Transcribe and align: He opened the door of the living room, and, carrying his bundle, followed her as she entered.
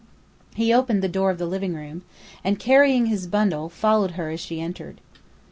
He 0.55 0.73
opened 0.73 1.03
the 1.03 1.07
door 1.07 1.29
of 1.29 1.37
the 1.37 1.45
living 1.45 1.75
room, 1.75 2.01
and, 2.43 2.57
carrying 2.57 3.05
his 3.05 3.27
bundle, 3.27 3.69
followed 3.69 4.13
her 4.17 4.31
as 4.31 4.39
she 4.39 4.59
entered. 4.59 4.99